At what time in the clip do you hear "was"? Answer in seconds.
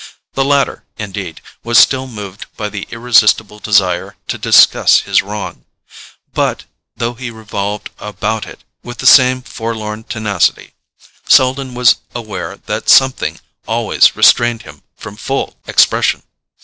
1.63-1.77, 11.75-11.97